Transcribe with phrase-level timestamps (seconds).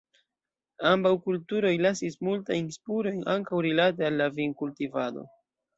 [0.91, 5.33] Ambaŭ kulturoj lasis multajn spurojn, ankaŭ rilate al la vinkultivado.